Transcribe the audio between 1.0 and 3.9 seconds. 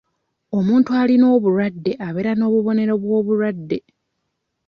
alina obulwadde abeera n'obubonero bw'obulwadde.